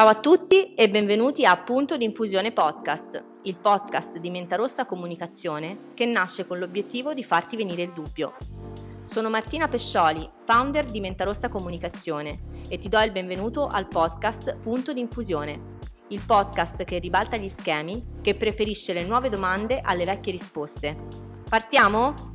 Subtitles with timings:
[0.00, 5.90] Ciao a tutti e benvenuti a Punto di Infusione Podcast, il podcast di Mentarossa Comunicazione
[5.92, 8.34] che nasce con l'obiettivo di farti venire il dubbio.
[9.04, 12.40] Sono Martina Pescioli, founder di Mentarossa Comunicazione
[12.70, 15.76] e ti do il benvenuto al podcast Punto di Infusione,
[16.08, 20.96] il podcast che ribalta gli schemi, che preferisce le nuove domande alle vecchie risposte.
[21.46, 22.29] Partiamo?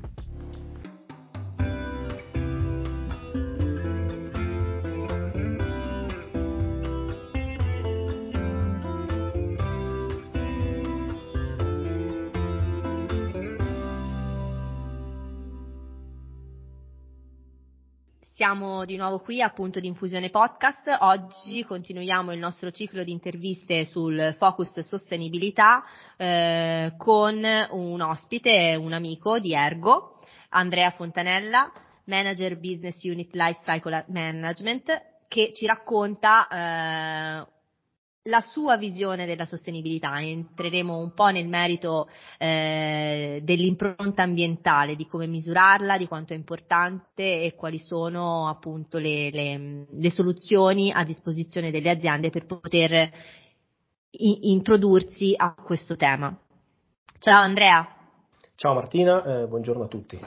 [18.36, 20.94] Siamo di nuovo qui a Punto di Infusione Podcast.
[21.00, 25.86] Oggi continuiamo il nostro ciclo di interviste sul focus sostenibilità
[26.18, 30.18] eh, con un ospite, un amico di Ergo,
[30.50, 31.72] Andrea Fontanella,
[32.08, 37.48] Manager Business Unit Life Cycle Management, che ci racconta eh,
[38.28, 42.10] la sua visione della sostenibilità, entreremo un po' nel merito
[42.40, 49.30] eh, dell'impronta ambientale, di come misurarla, di quanto è importante e quali sono appunto le,
[49.30, 53.12] le, le soluzioni a disposizione delle aziende per poter
[54.12, 56.36] i, introdursi a questo tema.
[57.20, 57.88] Ciao Andrea.
[58.56, 60.20] Ciao Martina, eh, buongiorno a tutti.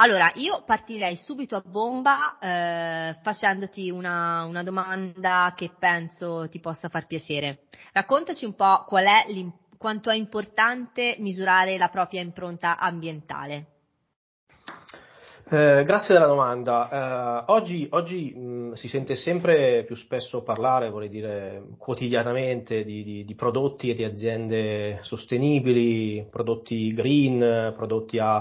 [0.00, 6.88] Allora, io partirei subito a bomba eh, facendoti una, una, domanda che penso ti possa
[6.88, 7.62] far piacere.
[7.92, 9.24] Raccontaci un po' qual è
[9.76, 13.66] quanto è importante misurare la propria impronta ambientale.
[15.50, 17.42] Eh, grazie della domanda.
[17.42, 23.24] Eh, oggi, oggi mh, si sente sempre più spesso parlare, vorrei dire quotidianamente, di, di,
[23.24, 28.40] di, prodotti e di aziende sostenibili, prodotti green, prodotti a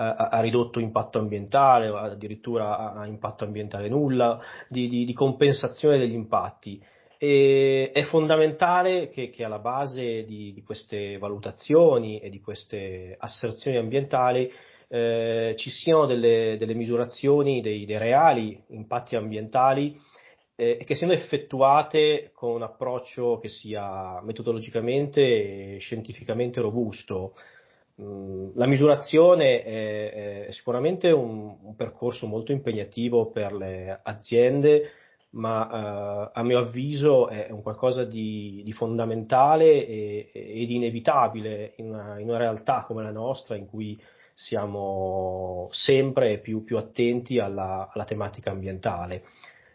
[0.00, 6.80] ha ridotto impatto ambientale, addirittura a impatto ambientale nulla, di, di, di compensazione degli impatti.
[7.20, 13.76] E è fondamentale che, che alla base di, di, queste valutazioni e di queste asserzioni
[13.76, 14.52] ambientali
[14.86, 19.98] eh, ci siano delle, delle misurazioni dei, dei, reali impatti ambientali
[20.54, 27.34] eh, che siano effettuate con un approccio che sia metodologicamente e scientificamente robusto.
[28.00, 34.90] Mm, la misurazione è, è sicuramente un, un, percorso molto impegnativo per le aziende,
[35.30, 42.18] ma eh, a mio avviso è un qualcosa di, di fondamentale ed inevitabile in una,
[42.20, 44.00] in una, realtà come la nostra in cui
[44.32, 49.24] siamo sempre più, più attenti alla, alla tematica ambientale.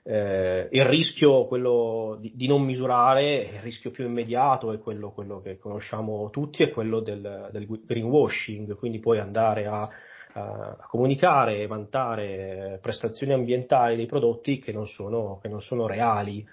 [0.06, 5.40] Eh, il rischio, quello di, di, non misurare, il rischio più immediato è quello, quello
[5.40, 9.90] che conosciamo tutti, è quello del, del greenwashing, quindi puoi andare a,
[10.34, 16.46] a, comunicare e vantare prestazioni ambientali dei prodotti che non sono, che non sono reali.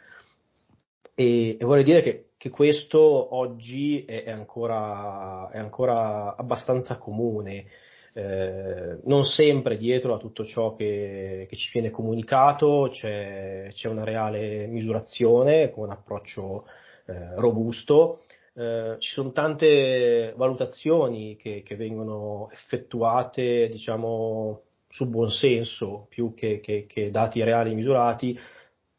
[1.12, 7.66] E, e, vorrei dire che, che questo oggi è, è, ancora, è ancora abbastanza comune.
[8.12, 14.02] Eh, non sempre dietro a tutto ciò che, che ci viene comunicato c'è, c'è, una
[14.02, 16.66] reale misurazione con un approccio
[17.06, 18.22] eh, robusto.
[18.54, 26.58] Eh, ci sono tante valutazioni che, che vengono effettuate, diciamo, su buon senso più che,
[26.58, 28.38] che, che dati reali misurati,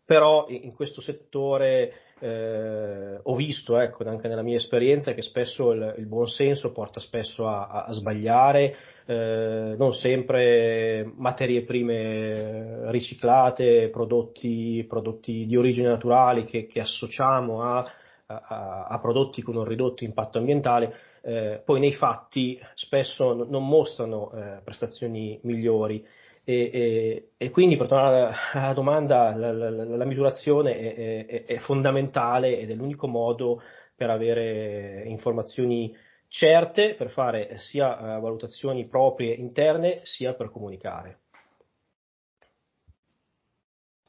[0.05, 5.95] però in questo settore eh, ho visto ecco, anche nella mia esperienza che spesso il,
[5.97, 8.75] il buon senso porta spesso a, a sbagliare,
[9.07, 17.91] eh, non sempre materie prime riciclate, prodotti, prodotti di origine naturali che, che associamo a,
[18.27, 20.93] a, a, prodotti con un ridotto impatto ambientale,
[21.23, 26.05] eh, poi nei fatti spesso non mostrano eh, prestazioni migliori.
[26.43, 31.57] E, e, e, quindi per tornare alla domanda, la, la, la misurazione è, è, è,
[31.59, 33.61] fondamentale ed è l'unico modo
[33.95, 35.95] per avere informazioni
[36.27, 41.19] certe, per fare sia uh, valutazioni proprie interne, sia per comunicare.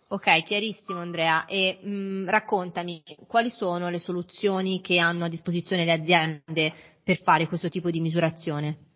[0.09, 1.47] Ok, chiarissimo Andrea.
[1.47, 6.73] E mh, mm, raccontami quali sono le soluzioni che hanno a disposizione le aziende
[7.03, 8.92] per fare questo tipo di misurazione?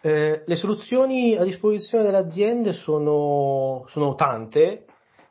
[0.00, 4.84] Eh, le soluzioni a disposizione delle aziende sono, sono tante,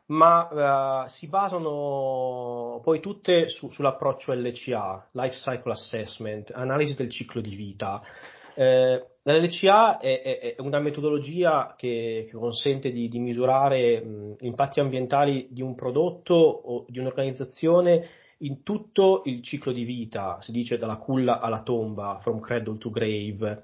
[0.08, 7.42] ma uh, si basano poi tutte su, sull'approccio LCA, Life Cycle Assessment, analisi del ciclo
[7.42, 8.02] di vita.
[8.56, 14.80] Eh, L'LCA è, è, è, una metodologia che, che consente di, di misurare mh, impatti
[14.80, 18.08] ambientali di un prodotto o di un'organizzazione
[18.40, 22.90] in tutto il ciclo di vita, si dice dalla culla alla tomba, from cradle to
[22.90, 23.64] grave.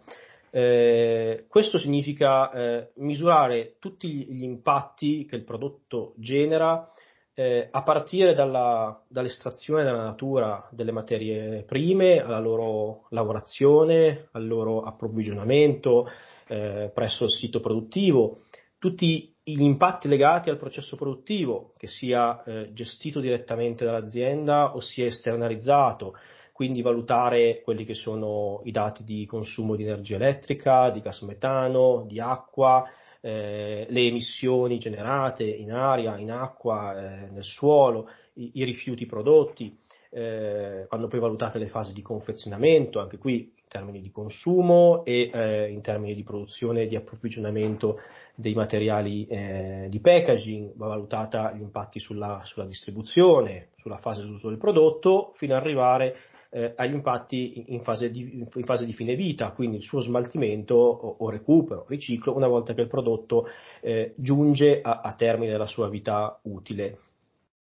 [0.56, 6.88] Eh, questo significa eh, misurare tutti gli impatti che il prodotto genera
[7.34, 14.84] eh, a partire dalla, dall'estrazione dalla natura delle materie prime, alla loro lavorazione, al loro
[14.84, 16.08] approvvigionamento
[16.46, 18.38] eh, presso il sito produttivo,
[18.78, 25.06] tutti gli impatti legati al processo produttivo, che sia eh, gestito direttamente dall'azienda o sia
[25.06, 26.14] esternalizzato,
[26.54, 32.06] quindi valutare quelli che sono i dati di consumo di energia elettrica, di gas metano,
[32.08, 32.88] di acqua,
[33.20, 39.76] eh, le emissioni generate in aria, in acqua, eh, nel suolo, i, i rifiuti prodotti,
[40.12, 45.32] eh, vanno poi valutate le fasi di confezionamento, anche qui in termini di consumo e
[45.34, 48.00] eh, in termini di produzione e di approvvigionamento
[48.36, 54.50] dei materiali eh, di packaging, va valutata gli impatti sulla, sulla distribuzione, sulla fase d'uso
[54.50, 56.16] del prodotto, fino ad arrivare
[56.54, 60.76] eh, agli impatti in fase, di, in fase, di, fine vita, quindi il suo smaltimento
[60.76, 63.48] o, o recupero, riciclo, una volta che il prodotto
[63.82, 67.00] eh, giunge a, a, termine della sua vita utile.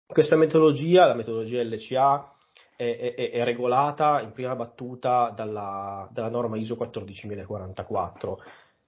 [0.08, 2.32] Questa metodologia, la metodologia LCA,
[2.76, 8.42] è, è, è regolata in prima battuta dalla, dalla, norma ISO 14044.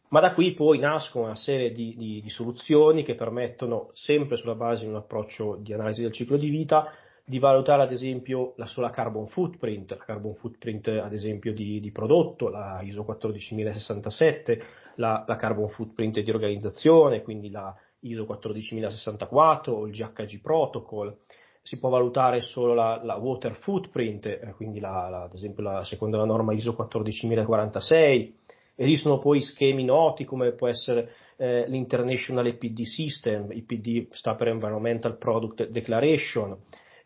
[0.10, 4.56] Ma da qui poi nascono una serie di, di, di soluzioni che permettono, sempre sulla
[4.56, 6.92] base di un approccio di analisi del ciclo di vita,
[7.28, 11.92] di valutare ad esempio la sola carbon footprint, la carbon footprint ad esempio di, di
[11.92, 14.62] prodotto, la ISO 14067,
[14.98, 21.18] la, la, carbon footprint di organizzazione, quindi la ISO 14064 o il GHG protocol.
[21.64, 26.18] Si può valutare solo la, la water footprint, eh, quindi la, ad esempio la, secondo
[26.18, 28.38] la norma ISO 14046.
[28.76, 35.18] Esistono poi schemi noti come può essere eh, l'International EPD System, EPD sta per Environmental
[35.18, 36.56] Product Declaration,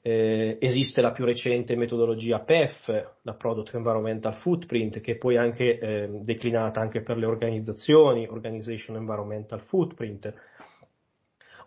[0.02, 5.78] eh, esiste la più recente metodologia PEF, la Product Environmental Footprint, che è poi anche
[5.78, 10.34] eh, declinata anche per le organizzazioni, Organization Environmental Footprint,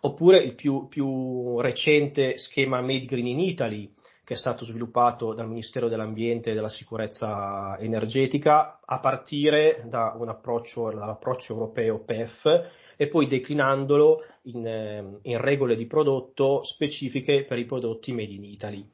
[0.01, 3.93] oppure il più, più recente schema Made Green in Italy,
[4.23, 10.29] che è stato sviluppato dal Ministero dell'Ambiente e della Sicurezza Energetica a partire da un
[10.29, 17.57] approccio, dall'approccio europeo PEF e poi declinandolo in, ehm, in regole di prodotto specifiche per
[17.57, 18.89] i prodotti made in Italy.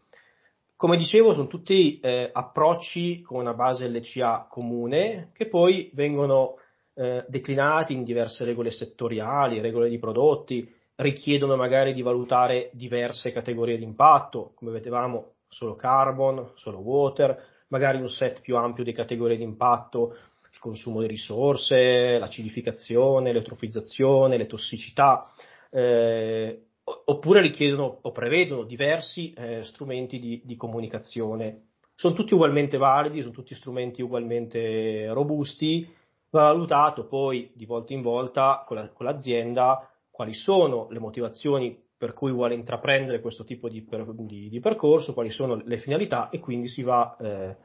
[0.75, 6.55] Come dicevo, sono tutti eh, approcci con una base LCA comune che poi vengono
[6.95, 13.77] eh, declinati in diverse regole settoriali, regole di prodotti, richiedono magari di valutare diverse categorie
[13.77, 19.37] di impatto, come vedevamo solo carbon, solo water, magari un set più ampio di categorie
[19.37, 20.15] di impatto
[20.59, 25.25] il consumo di risorse, l'acidificazione, l'eutrofizzazione, le tossicità,
[25.71, 31.67] eh, oppure richiedono o prevedono diversi eh, strumenti di, di, comunicazione.
[31.95, 35.87] Sono tutti ugualmente validi, sono tutti strumenti ugualmente robusti,
[36.31, 41.81] va valutato poi di volta in volta con, la, con l'azienda quali sono le motivazioni
[41.97, 46.29] per cui vuole intraprendere questo tipo di, per, di, di, percorso, quali sono le finalità
[46.29, 47.55] e quindi si va eh,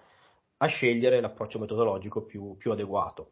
[0.65, 3.31] a scegliere l'approccio metodologico più, più adeguato.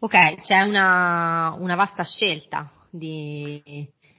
[0.00, 3.62] Ok, c'è una, una vasta scelta di,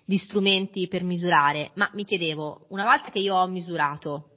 [0.06, 4.30] di, strumenti per misurare, ma mi chiedevo, una volta che io ho misurato,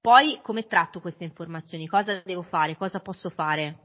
[0.00, 1.86] poi come tratto queste informazioni?
[1.86, 2.76] Cosa devo fare?
[2.76, 3.78] Cosa posso fare?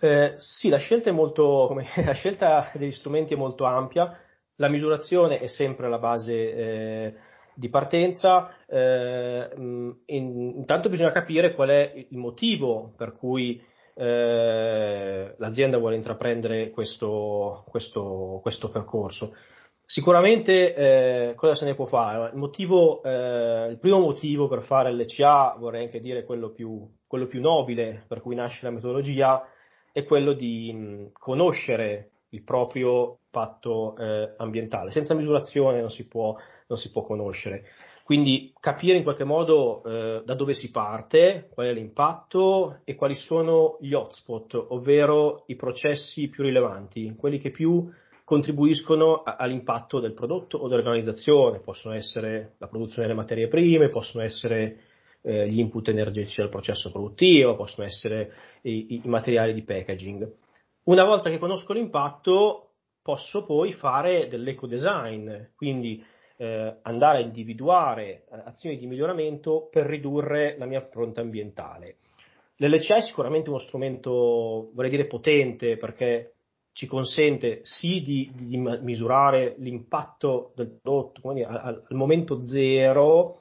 [0.00, 4.18] Eh, sì, la scelta, è molto, come, la scelta degli strumenti è molto ampia,
[4.56, 7.14] la misurazione è sempre la base eh,
[7.54, 13.62] di partenza, eh, in, intanto bisogna capire qual è il motivo per cui
[13.94, 19.34] eh, l'azienda vuole intraprendere questo, questo, questo percorso.
[19.84, 22.30] Sicuramente eh, cosa se ne può fare?
[22.32, 27.26] Il, motivo, eh, il, primo motivo per fare l'ECA, vorrei anche dire quello più, quello
[27.26, 29.46] più nobile per cui nasce la metodologia,
[29.92, 34.90] è quello di mh, conoscere il proprio patto eh, ambientale.
[34.90, 36.36] Senza misurazione non si può,
[36.66, 37.64] non si può conoscere.
[38.04, 43.14] Quindi capire in qualche modo eh, da dove si parte, qual è l'impatto e quali
[43.14, 47.88] sono gli hotspot, ovvero i processi più rilevanti, quelli che più
[48.24, 51.60] contribuiscono a, all'impatto del prodotto o dell'organizzazione.
[51.60, 54.80] Possono essere la produzione delle materie prime, possono essere
[55.22, 60.30] eh, gli input energetici del processo produttivo, possono essere i, i materiali di packaging.
[60.84, 62.70] Una volta che conosco l'impatto,
[63.02, 66.04] posso poi fare dell'eco design, quindi
[66.36, 71.98] eh, andare a individuare eh, azioni di miglioramento per ridurre la mia impronta ambientale.
[72.56, 76.34] L'LCA è sicuramente uno strumento, vorrei dire, potente perché
[76.72, 83.40] ci consente sì di, di misurare l'impatto del prodotto quindi al, al, momento zero,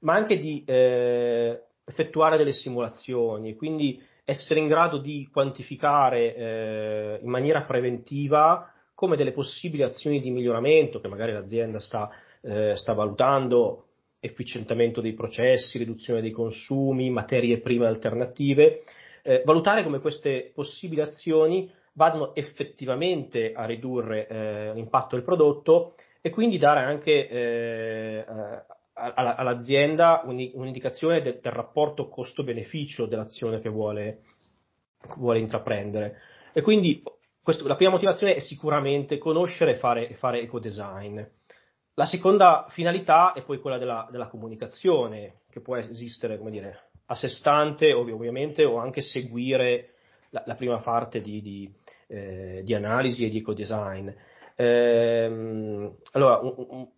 [0.00, 7.28] ma anche di eh, effettuare delle simulazioni, quindi essere in grado di quantificare eh, in
[7.28, 13.86] maniera preventiva come delle possibili azioni di miglioramento che magari l'azienda sta, eh, sta valutando
[14.20, 18.82] efficientamento dei processi, riduzione dei consumi, materie prime alternative,
[19.22, 26.30] eh, valutare come queste possibili azioni vadano effettivamente a ridurre eh, l'impatto del prodotto e
[26.30, 27.28] quindi dare anche
[28.96, 34.20] eh, all'azienda un'indicazione del, del rapporto costo-beneficio dell'azione che vuole,
[35.16, 36.20] vuole intraprendere.
[36.52, 37.02] E quindi
[37.42, 41.20] questo, la prima motivazione è sicuramente conoscere e fare, fare eco-design.
[41.94, 47.28] La seconda finalità è poi quella della, della comunicazione, che può esistere, dire, a sé
[47.28, 49.90] stante ovviamente, o anche seguire
[50.30, 51.72] la, la prima parte di, di,
[52.08, 54.08] eh, di, analisi e di eco-design.
[54.56, 56.88] Ehm, allora, un, un,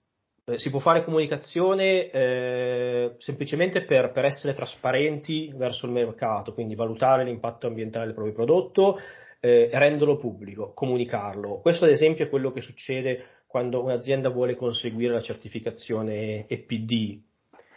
[0.49, 6.77] eh, si può fare comunicazione eh, semplicemente per, per, essere trasparenti verso il mercato, quindi
[6.77, 9.01] valutare l'impatto ambientale del proprio prodotto,
[9.41, 11.59] eh, renderlo pubblico, comunicarlo.
[11.61, 17.21] Questo ad esempio è quello che succede quando un'azienda vuole conseguire la certificazione EPD.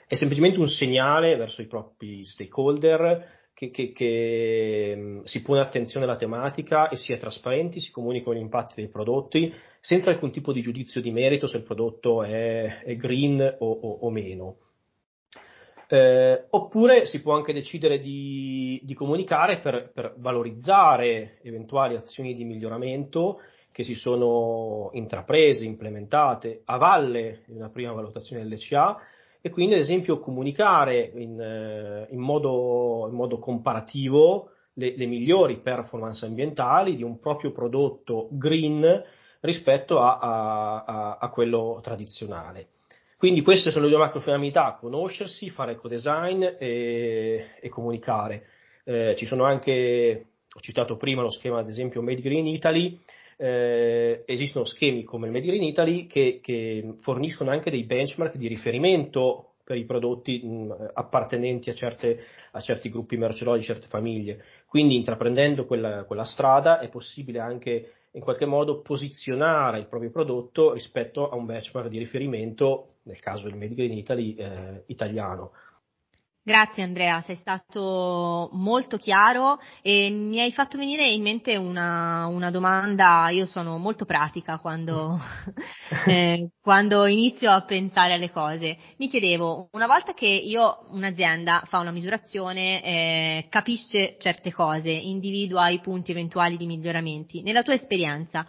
[0.05, 6.05] È semplicemente un segnale verso i propri stakeholder che, che, che mm, si pone attenzione
[6.05, 10.53] alla tematica e si è trasparenti, si comunicano gli impatti dei prodotti senza alcun tipo
[10.53, 14.55] di giudizio di merito se il prodotto è, è green o, o, o meno.
[15.89, 22.45] Eh, oppure si può anche decidere di, di comunicare per, per, valorizzare eventuali azioni di
[22.45, 23.41] miglioramento
[23.73, 29.01] che si sono intraprese, implementate a valle di una prima valutazione dell'ECA
[29.41, 35.59] e quindi ad esempio comunicare in, eh, in, modo, in modo, comparativo le, le, migliori
[35.59, 39.03] performance ambientali di un proprio prodotto green
[39.41, 42.67] rispetto a, a, a, a quello tradizionale.
[43.17, 48.45] Quindi queste sono le due macrofinalità, conoscersi, fare eco-design e, e comunicare.
[48.85, 52.97] Eh, ci sono anche, ho citato prima lo schema ad esempio Made Green Italy,
[53.41, 58.47] eh, esistono schemi come il Made in Italy che, che, forniscono anche dei benchmark di
[58.47, 62.19] riferimento per i prodotti mh, appartenenti a, certe,
[62.51, 64.43] a, certi gruppi merceologici, certe famiglie.
[64.67, 70.73] Quindi intraprendendo quella, quella strada è possibile anche in qualche modo posizionare il proprio prodotto
[70.73, 75.51] rispetto a un benchmark di riferimento, nel caso del Made in Italy, eh, italiano.
[76.41, 82.49] Grazie Andrea, sei stato molto chiaro e mi hai fatto venire in mente una, una
[82.49, 85.19] domanda, io sono molto pratica quando,
[86.07, 88.77] eh, quando, inizio a pensare alle cose.
[88.97, 95.67] Mi chiedevo, una volta che io, un'azienda fa una misurazione, eh, capisce certe cose, individua
[95.69, 98.47] i punti eventuali di miglioramenti, nella tua esperienza,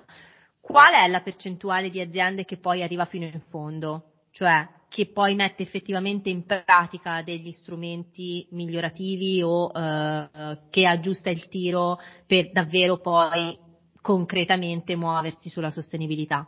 [0.61, 4.05] qual è la percentuale di aziende che poi arriva fino in fondo?
[4.31, 11.47] Cioè, che poi mette effettivamente in pratica degli strumenti migliorativi o eh, che aggiusta il
[11.49, 13.57] tiro per davvero poi
[14.01, 16.45] concretamente muoversi sulla sostenibilità?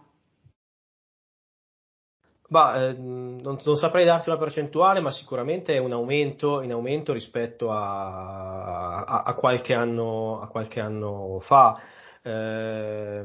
[2.49, 7.13] Bah, eh, non, non, saprei darti una percentuale, ma sicuramente è un aumento, in aumento
[7.13, 11.81] rispetto a, a, a, qualche, anno, a qualche anno fa
[12.23, 13.25] eh,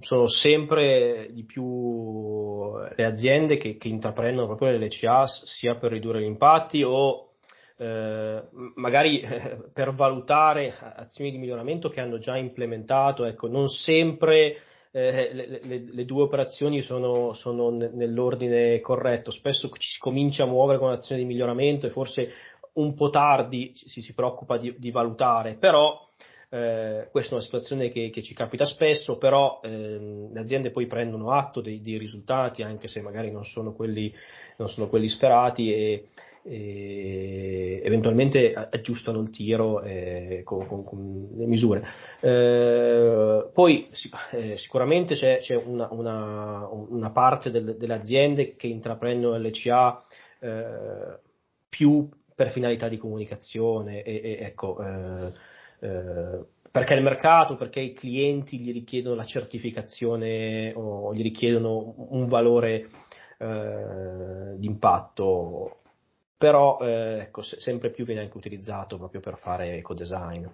[0.00, 6.20] sono sempre di più le aziende che, che intraprendono proprio le LCA sia per ridurre
[6.20, 7.32] gli impatti o
[7.78, 8.42] eh,
[8.74, 14.58] magari eh, per valutare azioni di miglioramento che hanno già implementato, ecco, non sempre
[14.92, 20.46] eh, le, le, le, due operazioni sono, sono, nell'ordine corretto, spesso ci si comincia a
[20.46, 22.30] muovere con azioni di miglioramento e forse
[22.74, 26.10] un po' tardi si, si preoccupa di, di valutare, però
[26.54, 30.86] eh, questa è una situazione che, che ci capita spesso, però ehm, le aziende poi
[30.86, 34.12] prendono atto dei, dei, risultati, anche se magari non sono quelli,
[34.58, 36.08] non sono quelli sperati, e,
[36.42, 41.88] e, eventualmente aggiustano il tiro eh, con, con, con, le misure.
[42.20, 43.88] Eh, poi
[44.32, 50.04] eh, sicuramente c'è, c'è una, una, una, parte del, delle aziende che intraprendono l'LCA
[50.38, 51.18] eh,
[51.70, 55.50] più per finalità di comunicazione e, e ecco eh,
[55.82, 62.28] eh, perché il mercato, perché i clienti gli richiedono la certificazione o gli richiedono un
[62.28, 62.88] valore
[63.36, 65.80] eh, di impatto,
[66.38, 70.46] però eh, ecco, sempre più viene anche utilizzato proprio per fare eco-design.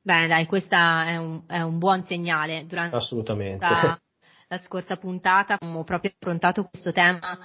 [0.00, 2.64] Bene, dai, questo è un, è un buon segnale.
[2.66, 3.64] Durante Assolutamente.
[3.64, 4.00] La,
[4.48, 7.38] la scorsa puntata abbiamo proprio affrontato questo tema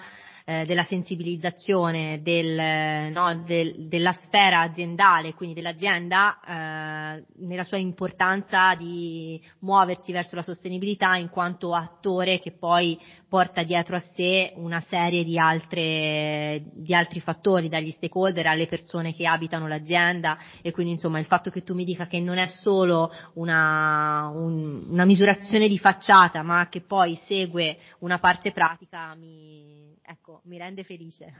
[0.49, 8.73] eh, della sensibilizzazione del, no, del, della sfera aziendale, quindi dell'azienda, eh, nella sua importanza
[8.75, 14.79] di muoversi verso la sostenibilità in quanto attore che poi porta dietro a sé una
[14.87, 20.93] serie di, altre, di altri fattori, dagli stakeholder alle persone che abitano l'azienda e quindi
[20.93, 25.67] insomma il fatto che tu mi dica che non è solo una, un, una misurazione
[25.67, 31.33] di facciata ma che poi segue una parte pratica mi, ecco, mi rende felice.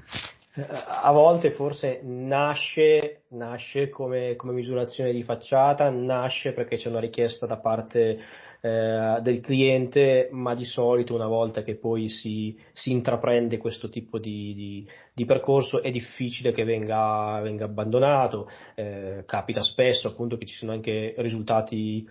[0.57, 7.45] A volte forse nasce, nasce come, come misurazione di facciata, nasce perché c'è una richiesta
[7.45, 8.19] da parte
[8.59, 14.17] eh, del cliente, ma di solito una volta che poi si, si intraprende questo tipo
[14.17, 20.47] di, di, di, percorso è difficile che venga, venga abbandonato, eh, capita spesso appunto che
[20.47, 22.03] ci sono anche risultati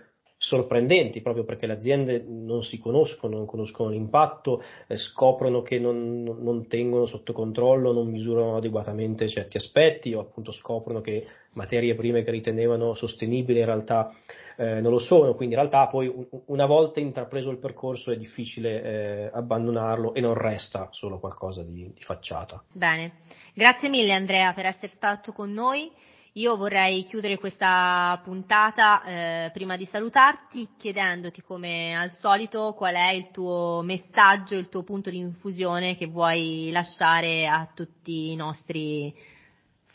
[0.47, 6.23] sorprendenti proprio perché le aziende non si conoscono, non conoscono l'impatto, eh, scoprono che non,
[6.23, 12.23] non, tengono sotto controllo, non misurano adeguatamente certi aspetti o appunto scoprono che materie prime
[12.23, 14.15] che ritenevano sostenibili in realtà
[14.55, 16.13] eh, non lo sono, quindi in realtà poi
[16.47, 21.91] una volta intrapreso il percorso è difficile eh, abbandonarlo e non resta solo qualcosa di,
[21.93, 22.63] di facciata.
[22.73, 23.15] Bene,
[23.53, 25.91] grazie mille Andrea per essere stato con noi.
[26.37, 33.13] Io vorrei chiudere questa puntata eh, prima di salutarti chiedendoti come al solito qual è
[33.13, 39.15] il tuo messaggio, il tuo punto di infusione che vuoi lasciare a tutti i nostri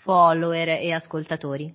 [0.02, 1.72] follower e ascoltatori.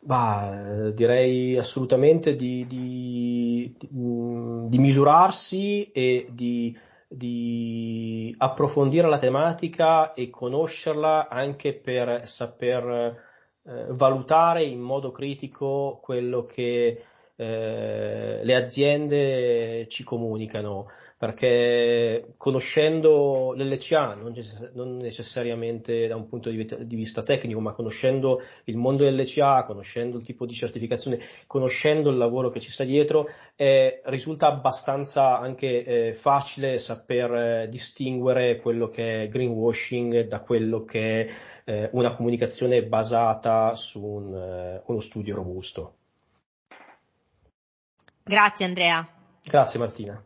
[0.00, 6.74] Bah, direi assolutamente di, di, di, di misurarsi e di
[7.08, 13.16] di approfondire la tematica e conoscerla anche per saper
[13.64, 17.02] eh, valutare in modo critico quello che
[17.34, 20.88] eh, le aziende ci comunicano
[21.18, 24.32] perché conoscendo l'LCA, non,
[24.74, 30.24] non necessariamente da un punto di vista tecnico, ma conoscendo il mondo dell'LCA, conoscendo il
[30.24, 36.12] tipo di certificazione, conoscendo il lavoro che ci sta dietro, eh, risulta abbastanza anche eh,
[36.14, 41.30] facile saper eh, distinguere quello che è greenwashing da quello che è
[41.64, 45.94] eh, una comunicazione basata su un, eh, uno studio robusto.
[48.22, 49.08] Grazie Andrea.
[49.42, 50.22] Grazie Martina.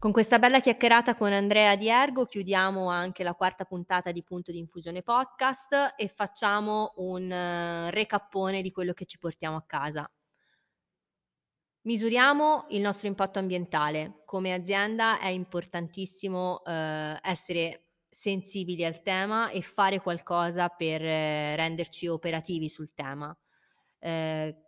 [0.00, 4.56] Con questa bella chiacchierata con Andrea Diergo chiudiamo anche la quarta puntata di Punto di
[4.56, 10.10] Infusione Podcast e facciamo un uh, recappone di quello che ci portiamo a casa.
[11.82, 14.22] Misuriamo il nostro impatto ambientale.
[14.24, 22.06] Come azienda è importantissimo uh, essere sensibili al tema e fare qualcosa per uh, renderci
[22.06, 23.36] operativi sul tema.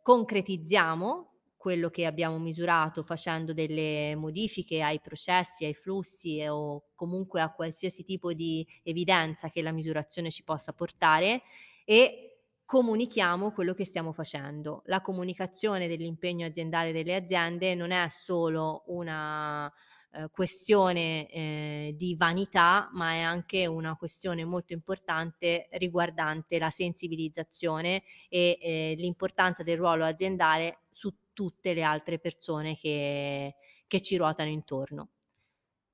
[0.02, 1.31] concretizziamo
[1.62, 8.02] quello che abbiamo misurato facendo delle modifiche ai processi, ai flussi o comunque a qualsiasi
[8.02, 11.42] tipo di evidenza che la misurazione ci possa portare
[11.84, 14.82] e comunichiamo quello che stiamo facendo.
[14.86, 19.72] La comunicazione dell'impegno aziendale delle aziende non è solo una
[20.14, 28.02] eh, questione eh, di vanità, ma è anche una questione molto importante riguardante la sensibilizzazione
[28.28, 33.54] e eh, l'importanza del ruolo aziendale su tutte le altre persone che,
[33.86, 35.08] che ci ruotano intorno.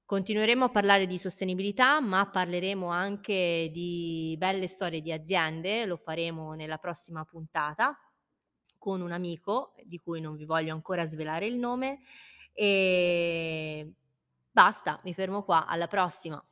[0.05, 6.55] Continueremo a parlare di sostenibilità, ma parleremo anche di belle storie di aziende, lo faremo
[6.55, 7.97] nella prossima puntata
[8.79, 12.01] con un amico di cui non vi voglio ancora svelare il nome
[12.53, 13.93] e
[14.59, 16.45] basta, mi fermo qua, alla prossima.